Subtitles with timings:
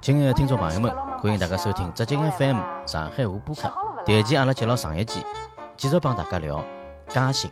[0.00, 3.72] 亲爱的听众朋友们，欢迎大家收听浙江 FM 上海话播客。
[4.06, 5.24] 第一期阿拉接牢上一期，
[5.76, 6.64] 继续帮大家聊
[7.08, 7.50] 嘉兴。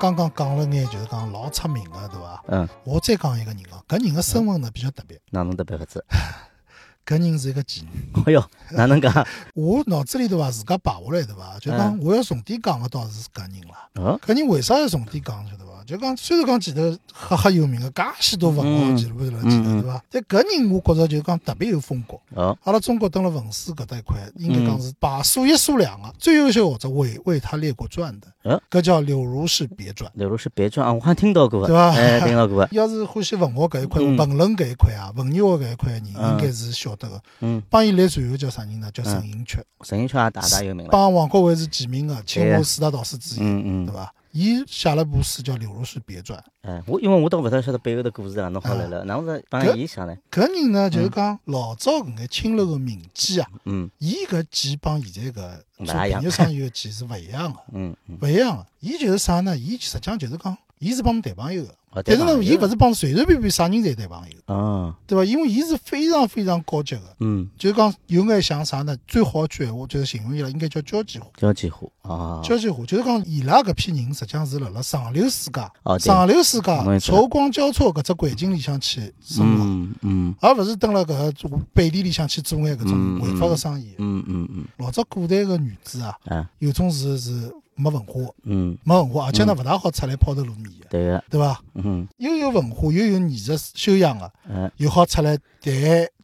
[0.00, 2.42] 刚刚讲了眼，就是讲老出名的，对伐？
[2.48, 6.02] 嗯，我再讲一个人哦，搿人的身份呢比较特别，哪能特别法子？
[7.04, 8.22] 搿人是一个妓女。
[8.26, 9.12] 哎哟，哪能讲？
[9.54, 11.58] 我脑子里对伐，自家排下来对伐？
[11.60, 13.88] 就讲我要重点讲的倒是搿人啦。
[13.96, 15.75] 哦，搿人为啥要重点讲，晓得伐？
[15.86, 20.02] 就讲虽然讲前头赫赫有名个介许多文豪记录辣前头，对伐？
[20.10, 22.18] 但搿人我觉着就讲特别有风格。
[22.34, 28.26] 哦，阿拉中国蹲辣文史搿搭一块，应该讲是把数一数两个最优秀学者为为他列过传的。
[28.42, 30.10] 嗯，搿叫柳如是别传。
[30.14, 32.66] 柳如是别传啊，我好像听到过，对伐哎， 听到过。
[32.72, 37.20] 要是欢喜文学搿一块、嗯文论搿一块啊，文艺学搿一块的人，嗯应该是晓得个。
[37.40, 38.90] 嗯，帮伊来传后叫啥人呢？
[38.92, 40.90] 叫陈寅恪，陈寅恪也大大有名了。
[40.90, 44.12] 帮王国维是齐名个，清华四大导师之一，嗯嗯，对伐？
[44.36, 46.38] 伊写了部书叫《柳如是别传》。
[46.68, 50.14] 哎，我因为我倒勿太晓得背后的故事啊，侬好来了，哪能是帮搿伊写呢？
[50.30, 55.34] 搿人呢，就是讲老早搿眼青楼个名妓啊，嗯伊搿妓帮现在搿
[55.78, 58.66] 做勿大一样平日生意个妓是勿一样个， 嗯嗯，勿一样个。
[58.80, 59.56] 伊就是啥呢？
[59.56, 65.24] 伊实际上就是讲，伊是帮侬谈朋友个，哦但是呢，伊勿是，是帮随随便便啥人侪谈朋友，哦，对伐？
[65.24, 67.02] 因为伊是非常非常高级个。
[67.20, 68.94] 嗯，就讲有眼像啥呢？
[69.08, 71.26] 最好一句闲话就是形容伊拉，应该叫交际花。
[71.38, 81.32] 交际花啊，交际花就是讲伊拉搿批人，实际上是辣辣上流世家、哦对上流世家我也知道愁光交错搿只环境里向去生活，嗯嗯而勿是蹲辣搿个
[81.72, 83.94] 背地里向去做眼搿种嗯违法个生意。
[83.96, 91.60] 嗯嗯嗯，老早古代个女子啊，啊，有种是是没文化，嗯，没文化，而且呢勿大好出来抛头露面的，对个，对伐？
[91.74, 92.06] 嗯。
[92.16, 95.74] 又有文化又有艺术修养的，嗯又好出来弹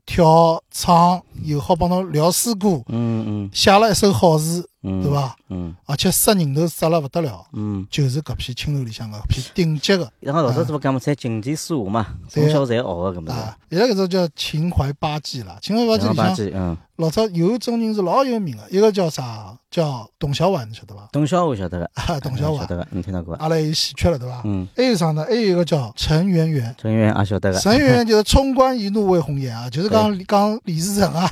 [0.04, 3.50] 跳唱，又好帮侬聊诗歌，嗯嗯。
[3.52, 5.10] 写了一首好诗，嗯，对？
[5.10, 5.36] 伐？
[5.48, 15.58] 嗯而且杀人头杀了勿得了，嗯，就是搿批青楼里向个批顶级个然后老早子勿讲嘛，在经济书嘛，对从小侪学个搿么啊，伊拉搿种叫秦淮八记啦。
[15.60, 16.10] 秦淮八子，妓
[16.46, 19.56] 里向嗯，老早有一种人是老有名个，一个叫啥？
[19.70, 21.08] 叫董小宛，你晓得伐？
[21.12, 23.42] 董小宛晓得个，啊，董小宛，晓得个，你听到过伐？
[23.42, 24.42] 阿拉有戏曲了，对伐？
[24.44, 25.24] 嗯，还有啥呢？
[25.26, 26.74] 还有一个叫陈圆圆。
[26.78, 31.28] 陈圆圆也晓得个，陈圆圆 就是冲冠一怒为红颜啊，就是讲讲李自成啊，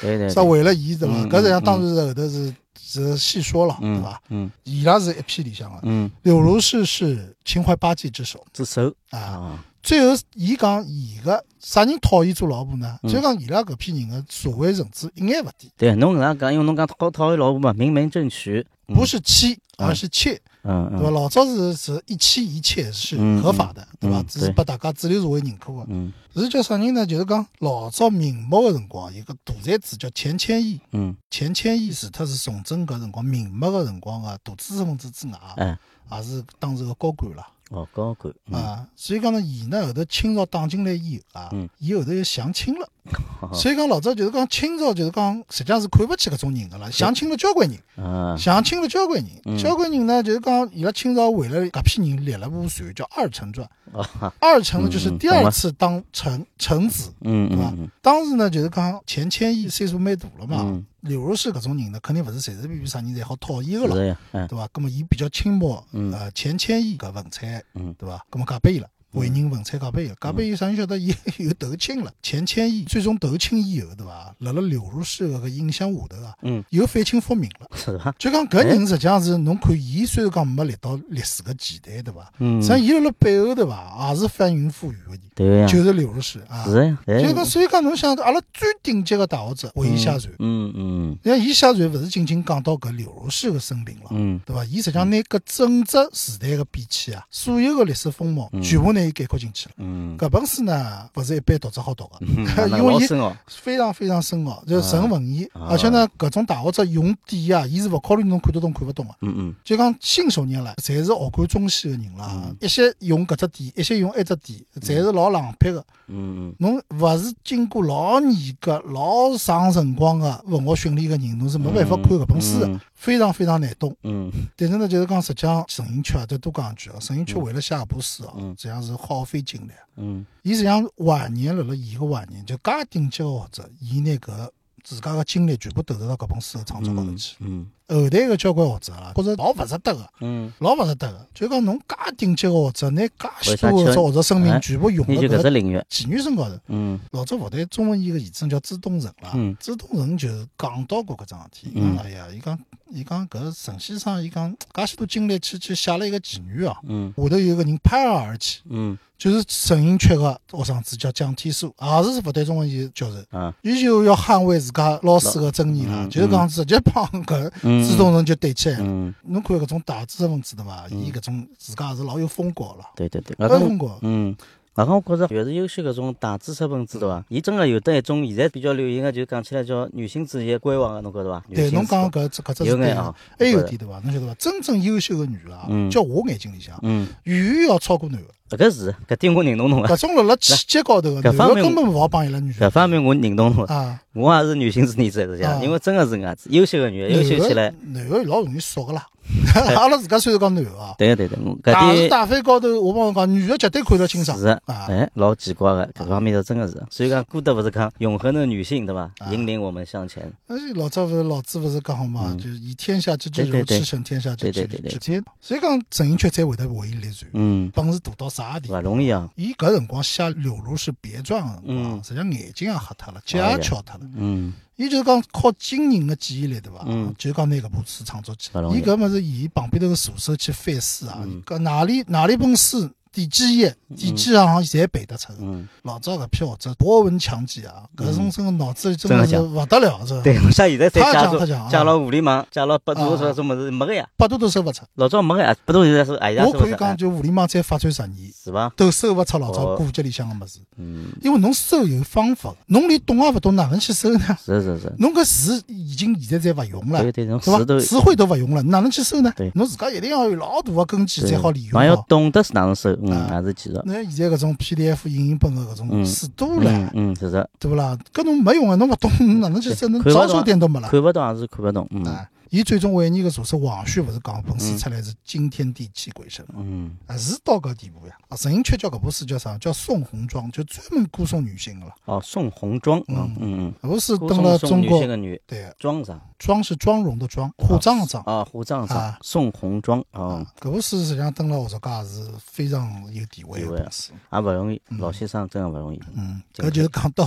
[0.00, 1.14] 对对，是为了伊对伐？
[1.14, 2.54] 嗯搿实际上当然是后头是
[2.92, 4.22] 是细说了，对嗯伐？
[4.28, 5.78] 嗯伊拉是一批里向个。
[5.82, 9.64] 嗯，柳如是是秦淮八妓之首之首啊。
[9.82, 12.98] 啊，最后，伊讲伊个啥人讨厌做老婆呢？
[13.02, 21.10] 嗯就讲伊拉搿批人个社会层次一眼勿低，对，侬搿样讲，因为侬讲讨讨厌老婆嘛，明媒正娶，嗯不，是妻，嗯而是妾，嗯对伐？
[21.10, 24.26] 嗯老早是是一妻一妾是嗯合法的，对伐嗯？
[24.26, 25.84] 只是对拨大家主流社会认可个。
[25.88, 27.04] 嗯是叫啥人呢？
[27.04, 30.80] 就是讲老早明末个辰光，有个大才子叫钱谦益。
[30.92, 35.76] 嗯钱谦益除脱是崇祯搿辰光明末个辰光个大知识分子之外，嗯，
[36.12, 37.46] 也是当时个高官啦。
[37.72, 38.54] 哦，高官，嗯。
[38.60, 42.88] 啊，所以讲呢，伊呢后头清朝打进来以后啊嗯，伊后头又降清了。
[43.52, 49.54] 所以讲老早就是讲清朝就是讲实际上是看不起搿种人个啦，降清了交关人，啊，降清了交关嗯。
[49.54, 60.58] 人，交关人呢就是讲伊拉清朝为了搿批人立了部传叫《二臣传》，哦哈，二臣呢就是第二次当臣臣子，嗯对当时呢就是讲钱谦益岁数蛮大了嘛。
[60.60, 64.66] 嗯，刘如是搿种人呢肯定勿是随随便便啥人侪好讨厌个咯，是的呀，哎，对伐？
[64.68, 68.24] 葛么伊比较轻薄，嗯呃，钱谦益搿文采，嗯对伐？
[68.30, 68.88] 葛么嫁拨伊了。
[69.12, 72.12] 为人文采嫁拨伊了，嫁拨伊啥人晓得伊有投亲了？
[72.22, 74.34] 钱谦益最终投亲以后，对伐？
[74.38, 77.66] 辣辣刘如是搿个影响下头啊，嗯，又反清复明了。
[77.74, 78.14] 是啊？
[78.18, 82.32] 就讲搿人实际上是侬看伊虽然讲没立到历史个前台，对伐？
[82.38, 86.64] 嗯实际，上伊辣辣背后对伐，也是翻云覆雨个人，对个呀，就是刘如是啊。
[86.64, 94.06] 是的呀，哎就讲所以讲侬想，阿拉最顶级个大学者为伊写传，嗯嗯像伊下传勿是仅仅讲到搿刘如是个生平了。
[94.10, 94.64] 嗯对伐？
[94.64, 99.74] 伊实际上拿搿整只时代个变迁啊，所有个历史风貌，全部拿伊概括进去了。
[99.78, 102.46] 嗯，搿本书呢，勿是一般读者好读个，嗯
[102.78, 103.06] 因为伊
[103.46, 109.14] 非常非常深奥，就是纯文艺，啊而且呢，搿种大学者用典啊，伊是勿考虑侬看得懂看勿懂个。
[109.20, 115.84] 嗯嗯就讲信手拈来，侪是学贯中西个人啦嗯，一些用搿只点，一些用埃只点，侪是老冷僻个。
[116.14, 123.96] 嗯侬勿是经过老严格、老长辰光个文学训练个人，侬是没办法看搿本书嗯个，非常非常难懂。
[124.02, 129.72] 嗯但是呢，就是讲，实际上陈寅恪啊，再多讲一句啊，陈寅恪为了写搿部书哦，嗯实际上是耗费精力。
[129.96, 134.50] 嗯伊实际上晚年辣辣伊个晚年，就介顶级个学者，伊拿搿
[134.82, 137.36] 自家个精力全部投入到搿本书个创作高头去。
[137.40, 141.26] 嗯后台个交关学者啦，觉着老勿值得个，嗯，老勿值得个。
[141.34, 146.56] 就讲侬介顶级个学者，拿介许多个学者生命哎全部用研究辣搿搿只领域，妓女身高头。
[146.68, 146.98] 嗯。
[147.10, 151.96] 老早复旦中文系个系主任叫朱东成啦嗯，朱东成就讲到过搿桩事体，伊嗯。
[151.96, 152.58] 讲哎呀，伊讲
[152.90, 157.12] 伊讲搿陈先生，伊讲介许多精力去去写了一个妓女哦，嗯。
[157.16, 158.98] 下头有个人拍案而起，嗯。
[159.18, 163.38] 就是陈寅恪个学生子叫蒋天书，也是复旦中文系教授。
[163.38, 163.54] 啊。
[163.62, 167.48] 伊就要捍卫自家老师个尊严啦，嗯就是讲直接帮搿
[167.80, 168.84] 嗯，朱东成就对起来了。
[168.86, 170.86] 嗯，侬看搿种大知识分子对伐？
[170.90, 173.98] 嗯伊搿种自家也是老有风格了，对对对，老有风格。
[174.02, 174.36] 嗯。
[174.74, 177.22] 外讲，我觉着越是优秀搿种大知识分子对伐？
[177.28, 181.44] 伊真个有得一种现在比较流行个，就讲起来叫女性主义的规划个，侬觉着伐？
[181.48, 183.14] 女对，侬讲搿只搿只是对个有眼啊。
[183.38, 184.00] 还有点对伐？
[184.02, 184.34] 侬晓得伐？
[184.38, 188.28] 真正优秀个女个嗯，叫我眼睛里向，嗯，远远要超过男个。
[188.56, 192.70] 搿是搿点我认同侬个，搿种辣辣气节高头个，男 搿方面个根本勿好帮伊拉女搿的。
[192.70, 199.06] 方面我认同侬个，啊，我也是女性主义者实际啊上，因为真个是搿样子，优秀个女的优秀起来，男个老容易缩个啦。
[199.76, 204.36] 阿拉自家虽然讲男个啊，对个对个，我大是大非高头，我帮侬讲，女个绝对看得清爽。
[204.38, 204.86] 是的，啊。
[204.88, 209.02] 哎，老奇怪个，搿方面是真个是，所以讲歌德勿是讲永恒的女性对伐？
[209.18, 209.30] 啊。
[209.30, 212.38] 引领我们向前，而且老早勿是老子勿是讲好嘛，嗯。
[212.38, 213.78] 就是以天下之志对对对。
[213.78, 214.92] 如赤诚天下之志对对对对。
[214.92, 215.22] 之天。
[215.40, 218.74] 所以讲陈寅恪才会得为伊立传，嗯，本事大到啥地步？
[218.74, 222.04] 勿容易啊，伊搿辰光写《柳如是别传》个辰光，嗯。
[222.04, 224.06] 实际上眼睛也瞎脱了，脚也翘脱了。
[224.16, 224.52] 嗯
[224.82, 226.84] 伊就是讲靠惊人个记忆力，对伐？
[226.86, 228.60] 嗯就是讲拿搿部书创作起来。
[228.62, 235.32] 伊搿物事，伊旁边头个助手去翻书啊嗯，搿哪里哪里本书第几页、第几行侪背得出。
[235.38, 240.20] 嗯，老早搿批学者博闻强记啊，搿种真个脑子里真个是真的讲勿得了，是吧？
[240.24, 241.38] 对，像现在再太加入
[241.70, 244.82] 加了互联网，加了百度啊这种物事没个呀，百度都搜勿出。
[244.94, 248.72] 老早没个呀，百度现在是哎呀，我可以讲，就互联网再发展十年，是伐？
[248.76, 254.38] 都搜勿出老早哦古籍里向个物事，嗯，因为侬搜有方法，侬连懂也勿懂，哪能去搜呢？
[254.42, 257.12] 是是是，侬搿词已经现在侪勿用了对。
[257.12, 257.84] 对，侬对词都伐？
[257.84, 259.50] 词汇都勿用了，哪能去搜呢对？
[259.54, 261.94] 侬自家一定要有老大个根基，才好利用还要。
[262.08, 267.96] 懂得是哪能搜，嗯，啊还是技术，那现在搿种 PDF 影音本的搿种嗯书多嗯了，嗯，是的，对勿啦？
[268.14, 269.88] 搿种没用啊，侬勿懂，侬哪能去搜？
[269.88, 270.88] 侬看勿着手懂点都没了。
[270.88, 278.14] 看不懂还是看不懂，嗯啊，伊最终为你个助手王旭勿是讲本书嗯出来是惊天地泣鬼神，嗯啊，是到搿地步呀。
[278.28, 279.56] 啊，陈寅恪叫搿部书叫啥？
[279.56, 281.94] 叫《宋红妆》，就专门歌颂女性个了。
[282.04, 286.20] 哦，宋红妆，嗯嗯嗯搿部书登了中国女性，的女对，妆啥？
[286.38, 288.22] 妆是妆容的妆，化妆的妆。
[288.24, 294.12] 啊，护妆上啊送红妆哦，搿部书实际上登了学术界是非常有地位地位啊个本书。
[294.30, 295.98] 也勿容易，嗯老先生真个勿容易。
[296.14, 297.26] 嗯，搿就是讲到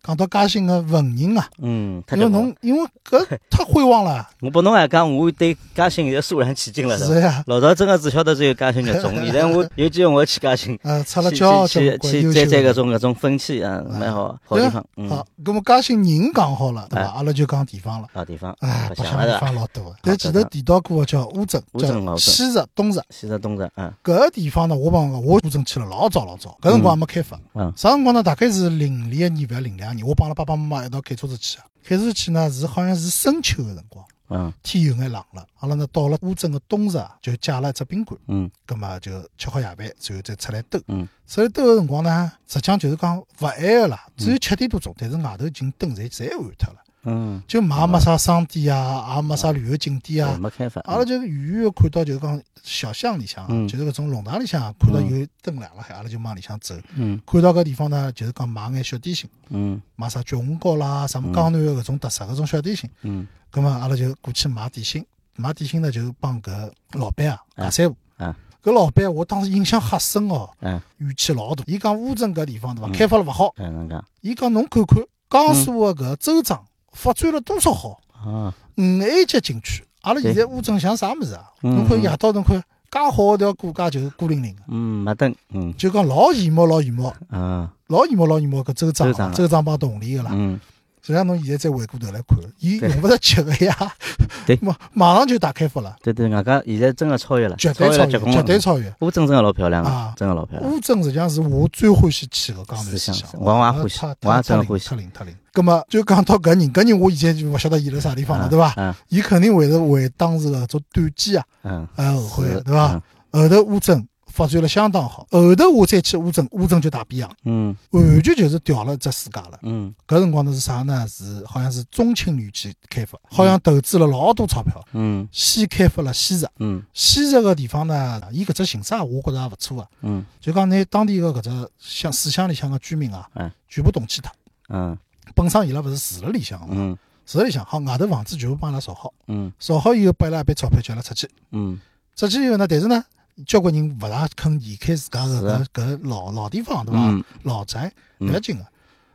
[0.00, 6.98] 讲到嘉兴个文人啊，嗯，因为侬因为搿 太辉煌了，我拨侬还讲，我对嘉兴现在肃然起敬了。
[6.98, 12.74] 是呀，老早真的只晓得只有嘉兴肉粽，现在我 有机会我要去嘉兴，呃，出了去交去去去摘摘搿。
[12.74, 14.84] 种搿种风气啊，蛮好，好地方。
[14.96, 17.02] 嗯，好，葛么嘉兴人讲好了，对伐？
[17.02, 18.08] 哎阿拉就讲地方了。
[18.12, 19.38] 好地方，哎，白白相地。
[19.40, 23.02] 方老多个，但前头提到过个叫乌镇，叫乌镇老镇西直、东直。
[23.10, 27.38] 西直东直，嗯搿个地方呢，我帮我乌镇去了老早老早，搿辰光还没开发。
[27.54, 28.22] 嗯啥辰光呢？
[28.22, 31.64] 大概是零零一年，勿要零两年，我帮阿拉爸爸妈妈一道开车子去个。
[31.82, 35.46] 开车子去呢，是好像是深秋个辰光，嗯天有眼冷了。
[35.58, 40.80] 阿拉呢到了乌镇个东直啊，就借了一只宾馆，嗯葛么就吃好夜饭，最后再出来兜。
[40.88, 50.80] 嗯出来兜个辰光呢，实际上就是讲勿晚个啦，只有七点多钟，但是外头已经灯侪侪暗脱了，嗯，就嘛也没啥商店啊，也没啥旅游景点啊，没开发。
[50.82, 56.74] 阿拉就远远地看到，就是讲小巷里向就是搿种弄堂里向啊看到有灯亮了海，阿拉就往里向走。
[56.96, 57.20] 嗯。
[57.26, 59.80] 看到搿地方呢，就是讲买眼小点心，嗯。
[59.96, 62.90] 买啥菊红糕啦，什么江南的搿种特色搿种小点心。
[63.02, 63.26] 嗯。
[63.50, 65.04] 葛末阿拉就过去买点心，
[65.36, 67.64] 买点心呢就帮搿老板啊啊。
[67.64, 67.96] 打三胡。
[68.18, 68.36] 啊。
[68.62, 71.64] 搿老板我当时印象很深哦，嗯语气老大。
[71.66, 72.92] 伊讲乌镇搿地方对伐，嗯。
[72.92, 73.54] 开发了勿好。
[73.56, 73.88] 嗯，
[74.20, 78.00] 伊讲侬看看江苏的搿州庄发展了多少好。
[78.12, 81.44] 啊，五 A 级景区，阿拉现在乌镇像啥物事啊？
[81.62, 81.76] 嗯。
[81.76, 82.58] 侬看夜到侬看，
[82.90, 85.74] 介好一条古街就是孤零零个，嗯，没灯，嗯。
[85.76, 87.72] 就讲老羡慕老羡慕，啊。
[87.86, 90.30] 老羡慕老羡慕搿州庄啊，州庄州庄帮同里个啦。
[90.34, 90.60] 嗯
[91.02, 93.74] 实际上侬现在再回过头来看，伊用勿着急个呀，
[94.46, 98.60] 对马马上就大开发了，对对，外加现在真的超越了，绝对超越，绝对。
[98.60, 98.94] 超越。
[99.00, 100.70] 乌镇真的老漂亮啊，真的老漂亮。
[100.70, 105.34] 乌镇实际上是我最欢喜去个江南思想西乡，我也欢喜我也真的欢喜特灵特灵。
[105.52, 108.74] 葛么就讲到搿人，搿人我现在就勿晓得伊辣啥地方了，对伐？
[108.76, 113.02] 嗯伊肯定会是为当时个做短见啊嗯，而后悔的，对伐？？
[113.32, 117.76] 后头乌镇发展了相当好，后头我再去乌镇，乌镇就大变样，嗯。
[117.90, 119.58] 完全就是调了只世界了。
[119.62, 119.94] 嗯。
[120.06, 121.06] 搿辰光呢是啥呢？
[121.08, 125.28] 是好像是中青旅去开发，好像投资了老多钞票，嗯。
[125.32, 126.48] 先开发了西石。
[126.58, 126.82] 嗯。
[126.94, 129.88] 西石个地方呢，伊搿只形式啊，我觉着也勿错啊。
[130.02, 130.24] 嗯。
[130.40, 134.32] 就讲拿当地个搿只乡市乡里向个居民啊哎，全部动迁脱。
[134.68, 134.96] 嗯。
[135.34, 136.98] 本身伊拉勿是住辣里向个嘛，嗯。
[137.26, 139.52] 住辣里向，好外头房子全部帮伊拉造好，嗯。
[139.58, 141.80] 造好以后拨伊拉一笔钞票叫伊拉出去，嗯。
[142.16, 143.02] 出去以后呢，但是呢，
[143.46, 145.40] 交关人勿大肯离开自家是。
[145.40, 147.24] 个搿搿老老地方，对伐嗯？
[147.42, 148.28] 老宅嗯。
[148.28, 148.66] 勿要紧个，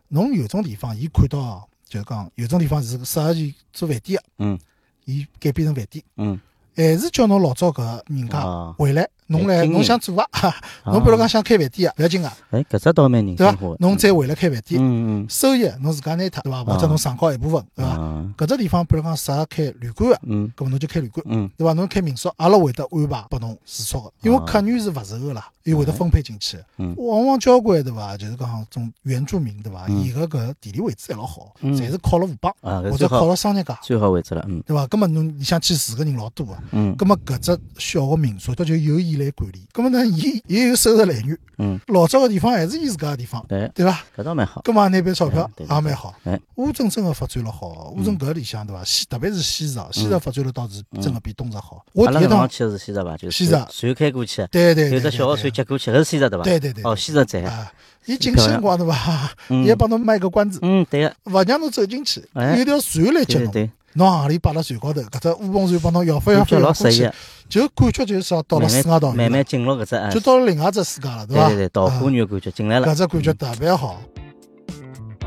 [0.10, 4.60] 侬有种地方，伊看到哦就是讲有种地方是适合去做饭店个，嗯。
[5.06, 6.40] 伊改变成饭店，嗯，
[6.76, 10.28] 还是叫侬老早搿人家啊，回来，侬来侬想做啊？
[10.86, 13.76] 侬比如讲想开饭店啊，勿要紧个，哎，搿只倒蛮人性化的。？
[13.80, 16.64] 侬再回来开饭店，嗯嗯收益侬自家拿脱，对伐？
[16.64, 17.92] 或者侬上交一部分，对伐？
[17.92, 21.26] 啊搿只地方比如讲适合开旅馆个，嗯搿么侬就开旅馆。
[21.30, 21.74] 嗯对伐？
[21.74, 26.58] 侬开民宿，阿拉会得安排拨侬住宿个，因为客源是勿愁个啦，伊会得分配进去。
[26.78, 28.16] 嗯往往交关对伐？
[28.18, 29.86] 就是讲种原住民对伐？
[29.90, 34.46] 嗯伊个搿地理位置还老好，嗯侪是靠了河浜或者靠了商业街，最好位置了。
[34.48, 34.86] 嗯对伐？
[34.88, 39.68] 搿么侬里向去住个人老多个，嗯搿么搿只小个民宿，它就有伊来管理。
[39.72, 44.04] 葛么呢，伊也有收入来源，嗯，老早个地方还是伊自家个地方，对，对伐？
[44.18, 44.62] 搿倒蛮好。
[44.64, 46.40] 葛么拿笔钞票也蛮好哎。
[46.56, 48.84] 乌镇真个发展了好，乌镇搿里向对伐？
[48.84, 51.86] 西特别是西直，西直发展了倒是真个比东直好。
[51.94, 53.18] 我第一趟去的是西直伐？
[53.18, 56.44] 就是西直船开过去，对对对，有只小个船接过去，搿是西直对伐？
[56.44, 57.44] 对对对，哦，西直站。
[57.44, 57.72] 啊，
[58.06, 59.32] 伊进去辰光对伐？
[59.50, 63.70] 嗯 伊还帮侬卖个关子，嗯，对个，勿让侬走进去，哎有条船来接侬。
[63.96, 67.14] 侬行里摆辣船高头，搿只乌篷船帮侬摇翻摇感觉飞摇过去老适意个，，
[67.50, 71.48] 就感觉就是说到了慢世外桃源了，慢慢慢进入搿只，哎就到了另外一只世界了，对伐？
[71.48, 72.96] 对对对，桃花源的感觉进来了搿。
[72.96, 74.02] 只感觉特别好。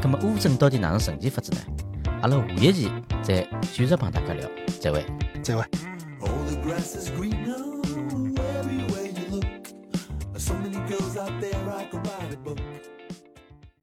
[0.01, 1.59] 咁么乌镇到底哪能神奇法子呢？
[2.21, 2.91] 阿拉下一期
[3.23, 4.49] 再继续帮大家聊，
[4.81, 5.05] 再会。
[5.43, 5.65] 再会。